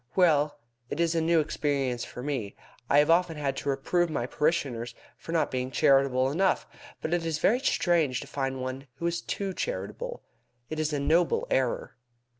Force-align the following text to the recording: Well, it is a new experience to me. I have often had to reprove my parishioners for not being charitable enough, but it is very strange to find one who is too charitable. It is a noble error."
Well, 0.15 0.57
it 0.89 0.99
is 0.99 1.13
a 1.13 1.21
new 1.21 1.39
experience 1.41 2.03
to 2.11 2.23
me. 2.23 2.55
I 2.89 2.97
have 2.97 3.11
often 3.11 3.37
had 3.37 3.55
to 3.57 3.69
reprove 3.69 4.09
my 4.09 4.25
parishioners 4.25 4.95
for 5.15 5.31
not 5.31 5.51
being 5.51 5.69
charitable 5.69 6.31
enough, 6.31 6.65
but 7.03 7.13
it 7.13 7.23
is 7.23 7.37
very 7.37 7.59
strange 7.59 8.19
to 8.21 8.25
find 8.25 8.59
one 8.63 8.87
who 8.95 9.05
is 9.05 9.21
too 9.21 9.53
charitable. 9.53 10.23
It 10.71 10.79
is 10.79 10.91
a 10.91 10.99
noble 10.99 11.45
error." 11.51 11.97